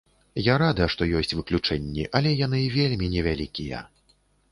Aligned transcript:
Я 0.45 0.53
рада, 0.61 0.85
што 0.93 1.07
ёсць 1.19 1.35
выключэнні, 1.39 2.05
але 2.19 2.31
яны 2.45 2.63
вельмі 2.77 3.11
невялікія. 3.17 3.83